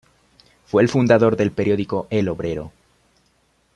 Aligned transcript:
Fue 0.65 0.81
el 0.81 0.89
fundador 0.89 1.37
del 1.37 1.51
Periódico 1.51 2.07
"El 2.09 2.27
Obrero". 2.29 2.71